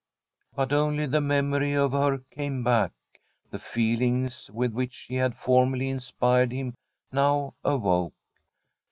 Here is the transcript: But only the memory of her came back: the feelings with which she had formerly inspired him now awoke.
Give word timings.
But 0.55 0.73
only 0.73 1.05
the 1.05 1.21
memory 1.21 1.73
of 1.73 1.91
her 1.91 2.23
came 2.31 2.63
back: 2.63 2.91
the 3.51 3.59
feelings 3.59 4.49
with 4.49 4.73
which 4.73 4.95
she 4.95 5.13
had 5.13 5.35
formerly 5.35 5.89
inspired 5.89 6.51
him 6.51 6.73
now 7.11 7.53
awoke. 7.63 8.15